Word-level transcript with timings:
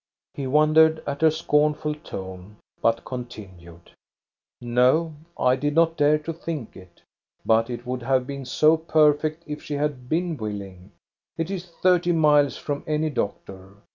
He 0.33 0.47
wondered 0.47 1.03
at 1.05 1.21
her 1.21 1.29
scornful 1.29 1.93
tone, 1.93 2.55
but 2.81 3.05
continued:" 3.05 3.91
No, 4.59 5.13
I 5.37 5.55
did 5.55 5.75
not 5.75 5.95
dare 5.95 6.17
to 6.17 6.33
think 6.33 6.75
it; 6.75 7.03
but 7.45 7.69
it 7.69 7.85
would 7.85 8.01
have 8.01 8.25
been 8.25 8.45
so 8.45 8.77
perfect 8.77 9.43
if 9.45 9.61
she 9.61 9.75
had 9.75 10.09
been 10.09 10.37
willing. 10.37 10.91
It 11.37 11.51
is 11.51 11.67
thirty 11.83 12.13
miles 12.13 12.57
from 12.57 12.83
any 12.87 13.11
doctor. 13.11 13.75